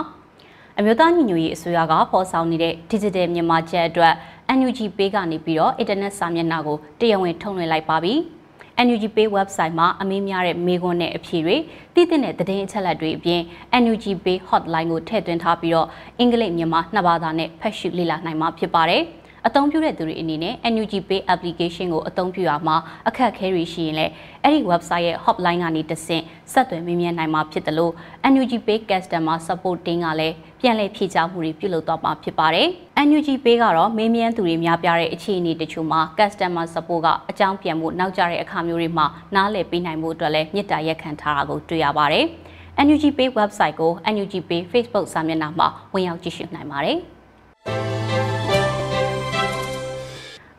[0.78, 4.14] အမျိုးသားညီညွတ်ရေးအစိုးရကဖော်ဆောင်နေတဲ့ Digital မြန်မာကျပ်အတွက်
[4.58, 8.14] NUG Pay ကနေပြီးတော့အင်တာနက်စာမျက်နှာကိုတရားဝင်ထုတ်လွှင့်လိုက်ပါပြီ။
[8.86, 11.56] NUG Pay website မှာအမင်းများတဲ့မေးခွန်းနဲ့အဖြေတွေ
[11.94, 13.40] တည်တဲ့သတင်းအချက်အလက်တွေအပြင်
[13.82, 15.88] NUG Pay hotline ကိုထည့်သွင်းထားပြီးတော့
[16.18, 19.02] အင်္ဂလိပ်မြန်မာနှစ်ဘာသာနဲ့ဖတ်ရှုလေ့လာနိုင်မှာဖြစ်ပါတယ်။
[19.46, 22.76] အသုံးပြုတဲ့သူတွေအနေနဲ့ NUG Pay application ကိုအသုံးပြုရမှာ
[23.08, 27.92] အခက်အခဲတွေရှိရင်လည်းအဲ့ဒီ website ရဲ့ hotline ကနေတဆင့်ဆက်သွယ်မေးမြန်းနိုင်မှာဖြစ်တယ်လို့
[28.32, 32.68] NUG Pay customer support team ကလည်းပြန်လည်ဖြေကြားမှုတွေပြုလုပ်သွားမှာဖြစ်ပါတယ်။
[33.08, 42.24] NUG Pay ကတော့မေးမြန်းသူတွေများပြားတဲ့အခြေအနေတချို့မှာ customer support ကအကြောင်းပြန်မှုနောက်ကျတဲ့အခါမျိုးတွေမှာနားလည်ပေးနိုင်မှုအတွက်လည်းမြစ်တာရက်ခံထားတာကိုတွေ့ရပါတယ်။
[42.86, 46.98] NUG Pay website ကို NUG Pay Facebook စာမျက်နှာမှာဝင်ရောက်ကြည့်ရှုနိုင်ပါတယ်။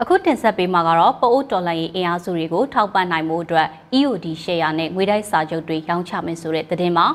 [0.03, 7.07] အခုတင်ဆက်ပေးမှာကတော့ပအိုးတော်လိုင်းရေးအင်အားစုတွေကိုထောက်ပံ့နိုင်မှုအတွက် EOD ရှယ်ယာနဲ့ငွေတိုက်စာချုပ်တွေရောင်းချမယ်ဆိုတဲ့သတင်းမှာ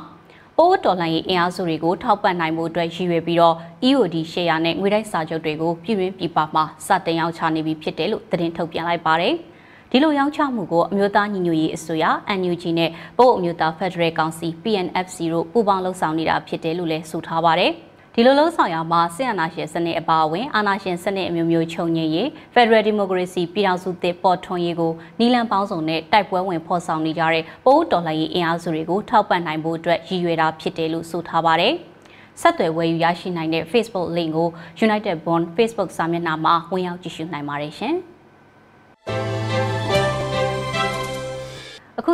[0.57, 3.57] ပိုးတော်လှန်ရေးအင်အားစုတွေကိုထောက်ပံ့နိုင်မှုအတွက်ရည်ရွယ်ပြီးတော့
[3.89, 9.35] EOD ရှယ်ယာနဲ့ငွေတိုက်စာချုပ်တွေကိုပြည်တွင်းပြည်ပမှာစတင်ရောင်းချနေပြီဖြစ်တယ်လို့သတင်းထုတ်ပြန်လိုက်ပါတယ်။
[9.91, 12.05] ဒီလိုရောင်းချမှုကိုအမျိုးသားညီညွတ်ရေးအစိုးရ
[12.39, 17.73] NUG နဲ့ပို့အမျိုးသားဖက်ဒရယ်ကောင်စီ PNFC တို့ပူးပေါင်းလှုပ်ဆောင်နေတာဖြစ်တယ်လို့လည်းဆိုထားပါတယ်။
[18.17, 31.75] ဒီလိုလုံးဆောင်ရမှာစစ်အာဏာရှင်စနစ်အပါအဝင်အာဏာရှင်စနစ်အမျိုးမျိုးချုပ်ငြိမ်းရေး Federal Democracy ပြည်ထောင်စုသစ်ပေါ်ထွန်းရေးကိုနီလန်ပေါင်းစုံနဲ့တိုက်ပွဲဝင်ဖော်ဆောင်နေကြတဲ့ပိုးတော်လှန်ရေးအင်အားစုတွေကိုထောက်ပံ့နိုင်ဖို့အတွက်ရည်ရွယ်တာဖြစ်တယ်လို့ဆိုထားပါတယ်။
[32.41, 34.49] ဆက်သွယ်ဝယ်ယူရရှိနိုင်တဲ့ Facebook link ကို
[34.87, 37.97] United Bond Facebook စာမျက်နှာမှာဝင်ရောက်ကြည့်ရှုနိုင်ပါတယ်ရှင်။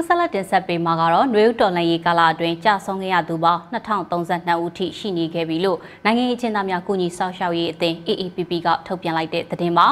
[0.07, 9.87] ဆက်လက်တင်ဆက်ပေးမှာကတော့နွေဦးတော်လှန်ရေးကာလအတွင်းကြာဆုံးခဲ့ရသူပေါင်း2032ဦးထိရှိနေခဲ့ပြီလို့နိုင်ငံရေးအကျဉ်းသားများကုညီဆောက်ရှောက်ရေးအသင်း AAPP ကထုတ်ပြန်လိုက်တဲ့သတင်းပါ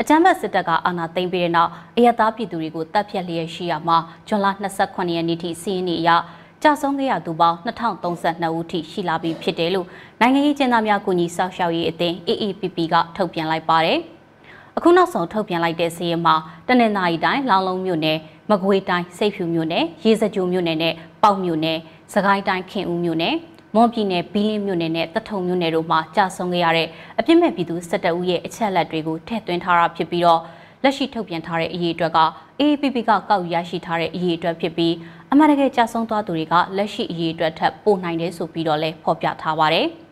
[0.00, 4.46] အကြမ်းဖက်စစ်တပ်ကအာဏာသိမ်းပြီးတဲ့နောက်အရသားပြည်သူတွေကိုတပ်ဖြတ်လျက်ရှိရမှာဇွန်လ
[4.80, 6.10] 28ရက်နေ့ထိစီးရင်နေရ
[6.62, 9.86] ကြာဆုံးခဲ့ရသူပေါင်း2032ဦးထိရှိလာပြီဖြစ်တယ်လို့
[10.20, 13.98] နိုင်ငံရေးကျင်းသားများကုညီဆောက်ရှောက်ရေးအသင်း AAPP ကထုတ်ပြန်လိုက်ပါတယ်။
[14.76, 16.34] အခုနောက်ဆုံးထုတ်ပြန်လိုက်တဲ့စီးရင်မှာ
[16.68, 18.18] တနင်္သာရီတိုင်းလောင်လုံးမြို့နယ်
[18.50, 21.78] မကွေးတိုင်းစိတ်ဖြူမြို့နယ်ရေစကြိုမြို့နယ်နဲ့ပေါက်မြို့နယ်
[22.12, 23.34] စကိုင်းတိုင်းခင်ဦးမြို့နယ်
[23.74, 30.40] မွန်ပြည်နယ်ဘီလင်းမြို့နယ်နဲ့တထုံမြို့နယ်တို့မှာကြာဆုံးခဲ့ရတဲ့အပြစ်မဲ့ပြည်သူ17ဦးရဲ့အချက်အလက်တွေကိုထည့်သွင်းထားတာဖြစ်ပြီးတော့
[30.82, 32.20] လက်ရှိထုတ်ပြန်ထားတဲ့အရေးအတွက်က
[32.60, 34.94] AAPP ကကောက်ရရှိထားတဲ့အရေးအတွက်ဖြစ်ပြီး
[35.32, 39.88] အမှန်တကယ်ကြာဆုံးသွားသူတွေကလက်ရှိအရေးအတွက်ထပ်ပို့နိုင်တယ်ဆိုပြီးတော့လည်းဖော်ပြထားပါတယ်။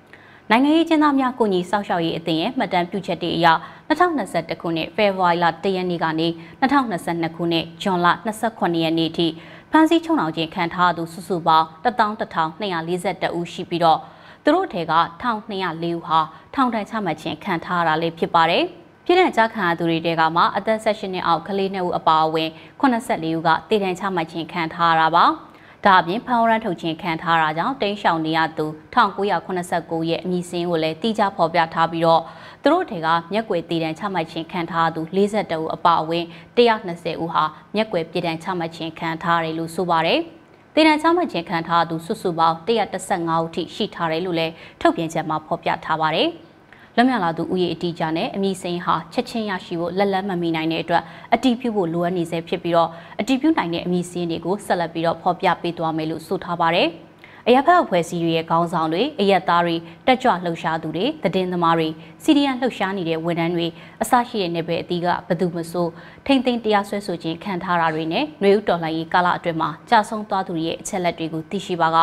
[0.51, 3.47] နိုင်ငံရေးကျင်းသားများကိုညီစောက်ရှောက်ရေးအသင်းရဲ့မှတ်တမ်းပြုချက်တွေအရ
[3.89, 6.29] 2021ခုနှစ်ဖေဖော်ဝါရီလ1ရက်နေ့ကနေ
[6.61, 8.07] 2022ခုနှစ်ဇွန်လ
[8.43, 9.27] 28ရက်နေ့ထိ
[9.71, 13.99] ဖမ်းဆီးချုံနှောင်ခြင်းခံထားသူစုစုပေါင်း11242ဦးရှိပြီးတော့
[14.45, 16.19] သူတို့ထဲက1204ဦးဟာ
[16.55, 18.65] ထောင်ဒဏ်ချမှတ်ခြင်းခံထားရတာလေးဖြစ်ပါတယ်။
[19.05, 25.27] ပြည်ထောင်ကြားခံရသူတွေတဲကမှအသက်16နှစ်အောက်ကလေး2ဦးအပါအဝင်84ဦးကတည်တံ့ချမှတ်ခြင်းခံထားရတာပါ။
[25.87, 32.23] ဒါအပြင်ဖမ်းဝရမ်းထုတ်ခြင်းခံထားတာကြောင့်တိန်းရှောင်နေရသူ1989ရဲ့အမည်စင်းကိုလည်းတိကျဖော်ပြထားပြီးတော့
[32.63, 36.25] သူတို့တွေကမျက်ကွယ်တည်တံချမှတ်ခြင်းခံထားသူ42ဦးအပါအဝင်
[36.57, 37.45] 120ဦးဟာ
[37.75, 40.21] မျက်ကွယ်ပြည်တံချမှတ်ခြင်းခံထားရတယ်လို့ဆိုပါတယ်။
[40.75, 46.29] တည်တံချမှတ်ခြင်းခံထားသူစုစုပေါင်း115ဦးထိရှိထားတယ်လို့လည်းထုတ်ပြန်ချက်မှာဖော်ပြထားပါတယ်။
[46.97, 51.03] လွတ်မြောက်လာသူဥယေအတီးကြနဲ့အမည်စိန်ဟာချက်ချင်းရရှိဖို့လက်လက်မမီနိုင်တဲ့အတွက်
[51.35, 56.89] အတီးပြုဖို့လိုအပ်နေစေဖြစ်ပြီးတော့အတီးပြုနိုင်တဲ့အမည်စင်းတွေကိုဆက်လက်ပြီးတော့ဖော်ပြပေးသွားမယ်လို့ဆိုထားပါတယ်။
[57.47, 59.77] အရက်ဖက်အဖွဲ့အစည်းတွေရဲ့ခေါင်းဆောင်တွေအရက်သားတွေ
[60.07, 61.89] တက်ကြွလှုပ်ရှားသူတွေတည်င်းသမားတွေ
[62.23, 63.67] စီဒီယန်လှုပ်ရှားနေတဲ့ဝန်ထမ်းတွေ
[64.03, 65.87] အစရှိတဲ့နယ်ပယ်အသီးကဘသူမဆို
[66.27, 71.99] ထိမ့်သိမ်းတရားစွဲဆိုခြင်းခံထားတာတွေနဲ့ຫນွေဥတော်လှန်ရေးကာလအတွင်းမှာကြာဆုံးသွားသူတွေရဲ့အချက်လက်တွေကိုသိရှိပါက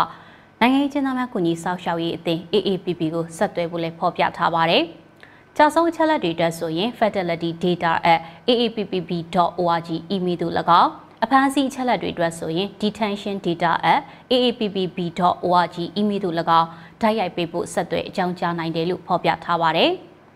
[0.64, 4.84] နိုင်ငံရေးကျင်းသားများကူညီဆောက်ရှောက်ရေးအသင်း AAPP ကိုဆက်သွယ်ဖို့လည်းဖော်ပြထားပါတယ်။
[5.58, 10.92] ကြာဆုံးအချက်လက်တွေတက်ဆိုရင် fatality.data@aappb.org email သို့၎င်း
[11.24, 16.68] အဖမ်းဆီးအချက်လက်တွေအတွက်ဆိုရင် detention.data@aappb.org email သို့၎င်း
[17.02, 19.92] ဓာတ်ရိုက်ပေးဖို့ဆက်သွယ်အကြောင်းကြားနိုင်တယ်လို့ဖော်ပြထားပါတယ်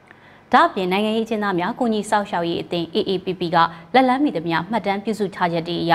[0.53, 3.57] ။ဒါ့အပြင်နိုင်ငံရေးအကျဉ်းသားများကုညီဆောက်ရှောက်ရေးအသင်း AAPP က
[3.93, 5.93] လက်လန်းမိသမျှမှတ်တမ်းပြုစုထားချက်တွေအရ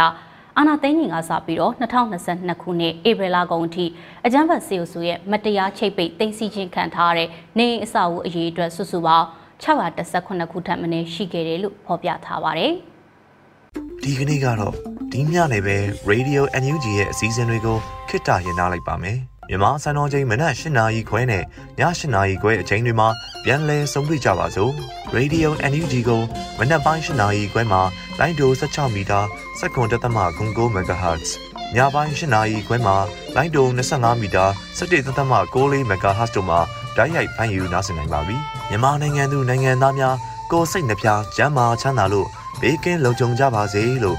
[0.59, 3.87] အာဏာသိမ်းရင်ကစပြီးတော့2022ခုနှစ်ဧပြီလကုန်အထိ
[4.27, 9.27] အကြမ်းဖက်စေအုပ်စုရဲ့မတရားချိတ်ပိတ်သိမ်းဆည်းခြင်းခံထားရတဲ့နေအိမ်အဆောက်အဦအရေးအတွက်စုစုပေါင်း
[9.63, 12.73] 618ခုထပ်မင်းရှိခဲ့တယ်လို့ဖော်ပြထားပါတယ်။
[14.03, 14.75] ဒီကနေ့ကတော့
[15.13, 15.77] ဒီညနေပဲ
[16.11, 17.77] Radio NUG ရဲ့အစည်းအဝေးကို
[18.09, 21.45] ခਿੱတရရလိုက်ပါမယ်။မြန်မာစံတော်ချိန်မနက်၈နာရီခွဲနဲ့ည
[21.79, 23.09] ၈နာရီခွဲအချိန်တွေမှာ
[23.45, 24.73] ပြန်လည်ဆုံးဖြတ်ကြပါစို့။
[25.17, 26.23] Radio NUG ကို
[26.59, 27.81] မနက်ပိုင်း၈နာရီခွဲမှာ
[28.19, 29.21] လိုင်းဒို16မီတာ
[29.59, 31.29] စက္ကွန်တသမ9 MHz
[31.77, 32.97] ညပိုင်း၈နာရီခွဲမှာ
[33.37, 34.45] လိုင်းဒို25မီတာ
[34.79, 36.61] 17တသမ6 MHz တို့မှာ
[36.97, 38.37] ဓာတ်ရိုက်ဖမ်းယူနားဆင်နိုင်ပါပြီ။
[38.71, 40.17] မြန်မာနိုင်ငံသူနိုင်ငံသားများ
[40.53, 42.29] ကိုစိတ်နှပြကျန်းမာချမ်းသာလို့
[42.61, 44.19] ဘေးကင်းလုံခြုံကြပါစေလို့